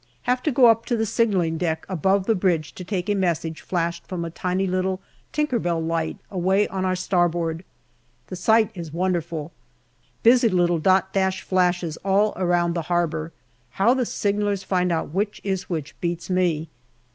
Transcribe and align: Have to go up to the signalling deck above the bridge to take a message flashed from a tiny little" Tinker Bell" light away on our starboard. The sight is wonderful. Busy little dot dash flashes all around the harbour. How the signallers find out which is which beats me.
Have 0.23 0.41
to 0.41 0.51
go 0.51 0.65
up 0.65 0.87
to 0.87 0.97
the 0.97 1.05
signalling 1.05 1.59
deck 1.59 1.85
above 1.87 2.25
the 2.25 2.33
bridge 2.33 2.73
to 2.73 2.83
take 2.83 3.07
a 3.07 3.13
message 3.13 3.61
flashed 3.61 4.07
from 4.07 4.25
a 4.25 4.31
tiny 4.31 4.65
little" 4.65 4.99
Tinker 5.31 5.59
Bell" 5.59 5.79
light 5.79 6.17
away 6.31 6.67
on 6.69 6.85
our 6.85 6.95
starboard. 6.95 7.63
The 8.25 8.35
sight 8.35 8.71
is 8.73 8.91
wonderful. 8.91 9.51
Busy 10.23 10.49
little 10.49 10.79
dot 10.79 11.13
dash 11.13 11.43
flashes 11.43 11.97
all 11.97 12.33
around 12.35 12.73
the 12.73 12.81
harbour. 12.89 13.31
How 13.77 13.93
the 13.93 14.07
signallers 14.07 14.63
find 14.63 14.91
out 14.91 15.13
which 15.13 15.39
is 15.43 15.69
which 15.69 15.93
beats 16.01 16.31
me. 16.31 16.67